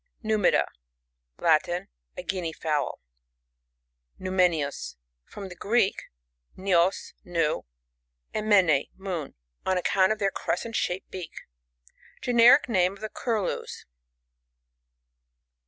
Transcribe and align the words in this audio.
NuMiDA, 0.23 0.65
(Nnmidica. 0.67 0.67
)—Latin. 1.45 1.87
A 2.17 2.23
Guinea 2.23 2.53
fowl. 2.53 2.99
NuMENiu«.— 4.19 4.95
From 5.31 5.47
the 5.47 5.55
Gieek, 5.55 5.93
neos^ 6.57 7.13
new, 7.23 7.65
and 8.33 8.51
menf^ 8.51 8.87
moon, 8.97 9.35
on 9.63 9.77
account 9.77 10.11
of 10.11 10.17
their 10.17 10.31
crescent 10.31 10.75
shaped 10.75 11.11
beak. 11.11 11.33
Generic 12.19 12.65
namb 12.65 12.93
of 12.93 13.01
the 13.01 13.09
Curlews. 13.09 13.85